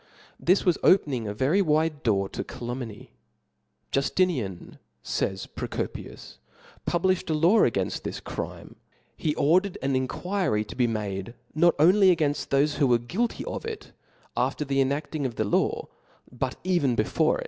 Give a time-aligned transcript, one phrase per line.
[0.39, 3.11] This was opening a very wide door to calumny.
[3.93, 6.37] •^ Juftiniany fays Procopius C"),
[6.91, 8.77] puhlijhed a law a ^)J'^^^^ *^ S^inft this crime;
[9.19, 13.61] be ordered an enquiry to he made not only againft ibofe who were guilty of
[13.61, 13.91] itj
[14.35, 15.85] af* *' ter the enabling of that lawy
[16.31, 17.39] but even before.